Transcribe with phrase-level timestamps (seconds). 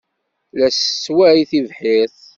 [0.59, 2.17] La tessway tibḥirt.